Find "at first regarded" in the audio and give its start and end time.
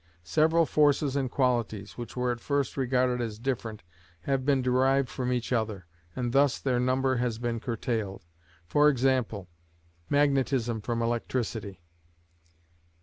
2.31-3.21